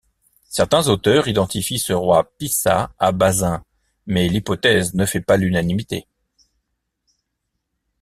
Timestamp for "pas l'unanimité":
5.21-6.07